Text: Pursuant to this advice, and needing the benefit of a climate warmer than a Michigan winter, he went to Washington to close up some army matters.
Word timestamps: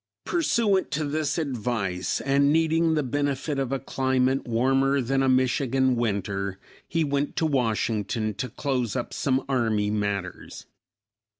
Pursuant 0.25 0.89
to 0.89 1.05
this 1.05 1.37
advice, 1.37 2.21
and 2.21 2.51
needing 2.51 2.95
the 2.95 3.03
benefit 3.03 3.59
of 3.59 3.71
a 3.71 3.77
climate 3.77 4.47
warmer 4.47 4.99
than 4.99 5.21
a 5.21 5.29
Michigan 5.29 5.95
winter, 5.95 6.57
he 6.87 7.03
went 7.03 7.35
to 7.35 7.45
Washington 7.45 8.33
to 8.33 8.49
close 8.49 8.95
up 8.95 9.13
some 9.13 9.45
army 9.47 9.91
matters. 9.91 10.65